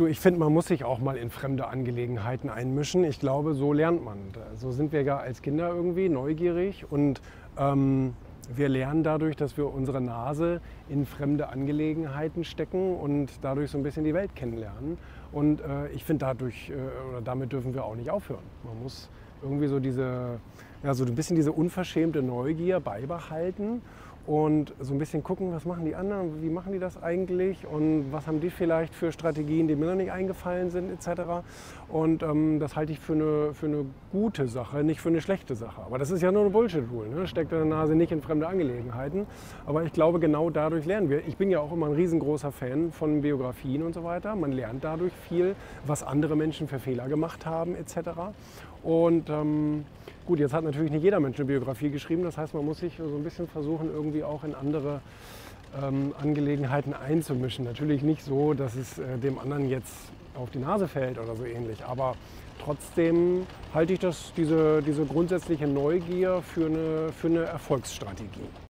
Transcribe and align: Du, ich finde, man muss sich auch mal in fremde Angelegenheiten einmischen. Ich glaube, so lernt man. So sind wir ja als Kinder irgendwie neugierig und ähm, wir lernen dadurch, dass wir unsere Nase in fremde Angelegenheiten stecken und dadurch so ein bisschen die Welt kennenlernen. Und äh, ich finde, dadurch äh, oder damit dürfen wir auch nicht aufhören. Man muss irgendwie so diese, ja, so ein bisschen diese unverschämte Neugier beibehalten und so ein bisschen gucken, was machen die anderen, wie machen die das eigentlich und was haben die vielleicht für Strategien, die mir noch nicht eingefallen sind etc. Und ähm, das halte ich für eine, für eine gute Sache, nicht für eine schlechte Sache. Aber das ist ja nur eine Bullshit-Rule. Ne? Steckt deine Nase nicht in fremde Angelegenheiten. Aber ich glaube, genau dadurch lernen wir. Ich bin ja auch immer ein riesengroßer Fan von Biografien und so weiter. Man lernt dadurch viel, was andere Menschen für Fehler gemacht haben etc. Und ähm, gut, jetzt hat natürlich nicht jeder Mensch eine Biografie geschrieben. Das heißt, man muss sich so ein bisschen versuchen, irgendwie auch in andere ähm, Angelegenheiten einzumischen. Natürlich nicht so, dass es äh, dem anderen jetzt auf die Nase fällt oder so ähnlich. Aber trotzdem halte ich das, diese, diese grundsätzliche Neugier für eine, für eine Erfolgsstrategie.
Du, 0.00 0.06
ich 0.06 0.18
finde, 0.18 0.40
man 0.40 0.50
muss 0.50 0.68
sich 0.68 0.82
auch 0.82 0.98
mal 0.98 1.18
in 1.18 1.28
fremde 1.28 1.68
Angelegenheiten 1.68 2.48
einmischen. 2.48 3.04
Ich 3.04 3.20
glaube, 3.20 3.52
so 3.52 3.74
lernt 3.74 4.02
man. 4.02 4.16
So 4.54 4.72
sind 4.72 4.92
wir 4.92 5.02
ja 5.02 5.18
als 5.18 5.42
Kinder 5.42 5.68
irgendwie 5.68 6.08
neugierig 6.08 6.86
und 6.90 7.20
ähm, 7.58 8.14
wir 8.48 8.70
lernen 8.70 9.02
dadurch, 9.02 9.36
dass 9.36 9.58
wir 9.58 9.70
unsere 9.70 10.00
Nase 10.00 10.62
in 10.88 11.04
fremde 11.04 11.50
Angelegenheiten 11.50 12.44
stecken 12.44 12.96
und 12.96 13.28
dadurch 13.42 13.70
so 13.70 13.76
ein 13.76 13.82
bisschen 13.82 14.04
die 14.04 14.14
Welt 14.14 14.34
kennenlernen. 14.34 14.96
Und 15.32 15.60
äh, 15.60 15.90
ich 15.90 16.02
finde, 16.02 16.24
dadurch 16.24 16.70
äh, 16.70 17.10
oder 17.10 17.20
damit 17.20 17.52
dürfen 17.52 17.74
wir 17.74 17.84
auch 17.84 17.94
nicht 17.94 18.08
aufhören. 18.08 18.44
Man 18.64 18.82
muss 18.82 19.10
irgendwie 19.42 19.66
so 19.66 19.80
diese, 19.80 20.40
ja, 20.82 20.94
so 20.94 21.04
ein 21.04 21.14
bisschen 21.14 21.36
diese 21.36 21.52
unverschämte 21.52 22.22
Neugier 22.22 22.80
beibehalten 22.80 23.82
und 24.30 24.74
so 24.78 24.94
ein 24.94 24.98
bisschen 24.98 25.24
gucken, 25.24 25.52
was 25.52 25.64
machen 25.64 25.84
die 25.84 25.96
anderen, 25.96 26.40
wie 26.40 26.50
machen 26.50 26.72
die 26.72 26.78
das 26.78 27.02
eigentlich 27.02 27.66
und 27.66 28.12
was 28.12 28.28
haben 28.28 28.40
die 28.40 28.50
vielleicht 28.50 28.94
für 28.94 29.10
Strategien, 29.10 29.66
die 29.66 29.74
mir 29.74 29.86
noch 29.86 29.96
nicht 29.96 30.12
eingefallen 30.12 30.70
sind 30.70 30.88
etc. 30.88 31.42
Und 31.88 32.22
ähm, 32.22 32.60
das 32.60 32.76
halte 32.76 32.92
ich 32.92 33.00
für 33.00 33.14
eine, 33.14 33.54
für 33.54 33.66
eine 33.66 33.86
gute 34.12 34.46
Sache, 34.46 34.84
nicht 34.84 35.00
für 35.00 35.08
eine 35.08 35.20
schlechte 35.20 35.56
Sache. 35.56 35.82
Aber 35.84 35.98
das 35.98 36.12
ist 36.12 36.22
ja 36.22 36.30
nur 36.30 36.42
eine 36.42 36.50
Bullshit-Rule. 36.50 37.08
Ne? 37.08 37.26
Steckt 37.26 37.50
deine 37.50 37.64
Nase 37.64 37.96
nicht 37.96 38.12
in 38.12 38.22
fremde 38.22 38.46
Angelegenheiten. 38.46 39.26
Aber 39.66 39.82
ich 39.82 39.92
glaube, 39.92 40.20
genau 40.20 40.48
dadurch 40.48 40.86
lernen 40.86 41.10
wir. 41.10 41.26
Ich 41.26 41.36
bin 41.36 41.50
ja 41.50 41.58
auch 41.58 41.72
immer 41.72 41.86
ein 41.86 41.94
riesengroßer 41.94 42.52
Fan 42.52 42.92
von 42.92 43.22
Biografien 43.22 43.82
und 43.82 43.94
so 43.94 44.04
weiter. 44.04 44.36
Man 44.36 44.52
lernt 44.52 44.84
dadurch 44.84 45.12
viel, 45.28 45.56
was 45.84 46.04
andere 46.04 46.36
Menschen 46.36 46.68
für 46.68 46.78
Fehler 46.78 47.08
gemacht 47.08 47.46
haben 47.46 47.74
etc. 47.74 48.10
Und 48.84 49.28
ähm, 49.28 49.86
gut, 50.30 50.38
jetzt 50.38 50.54
hat 50.54 50.62
natürlich 50.62 50.92
nicht 50.92 51.02
jeder 51.02 51.18
Mensch 51.18 51.38
eine 51.38 51.46
Biografie 51.46 51.90
geschrieben. 51.90 52.22
Das 52.22 52.38
heißt, 52.38 52.54
man 52.54 52.64
muss 52.64 52.78
sich 52.78 52.92
so 52.96 53.16
ein 53.16 53.24
bisschen 53.24 53.48
versuchen, 53.48 53.90
irgendwie 53.92 54.22
auch 54.22 54.44
in 54.44 54.54
andere 54.54 55.00
ähm, 55.82 56.14
Angelegenheiten 56.22 56.94
einzumischen. 56.94 57.64
Natürlich 57.64 58.02
nicht 58.02 58.22
so, 58.22 58.54
dass 58.54 58.76
es 58.76 59.00
äh, 59.00 59.18
dem 59.18 59.40
anderen 59.40 59.68
jetzt 59.68 59.92
auf 60.36 60.50
die 60.50 60.60
Nase 60.60 60.86
fällt 60.86 61.18
oder 61.18 61.34
so 61.34 61.44
ähnlich. 61.44 61.84
Aber 61.84 62.14
trotzdem 62.62 63.44
halte 63.74 63.92
ich 63.92 63.98
das, 63.98 64.32
diese, 64.36 64.82
diese 64.82 65.04
grundsätzliche 65.04 65.66
Neugier 65.66 66.42
für 66.42 66.66
eine, 66.66 67.12
für 67.12 67.26
eine 67.26 67.40
Erfolgsstrategie. 67.46 68.46